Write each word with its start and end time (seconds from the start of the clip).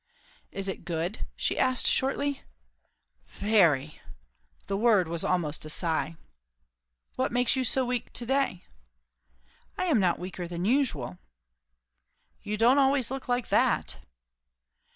"Is 0.51 0.67
it 0.67 0.83
good?" 0.83 1.27
she 1.35 1.59
asked 1.59 1.85
shortly. 1.85 2.41
"Very!" 3.27 4.01
The 4.65 4.75
word 4.75 5.07
was 5.07 5.23
almost 5.23 5.63
a 5.63 5.69
sigh. 5.69 6.15
"What 7.17 7.31
makes 7.31 7.55
you 7.55 7.63
so 7.63 7.85
weak 7.85 8.11
to 8.13 8.25
day?" 8.25 8.65
"I 9.77 9.85
am 9.85 9.99
not 9.99 10.17
weaker 10.17 10.47
than 10.47 10.65
usual." 10.65 11.19
"You 12.41 12.57
don't 12.57 12.79
always 12.79 13.11
look 13.11 13.29
like 13.29 13.49
that." 13.49 13.97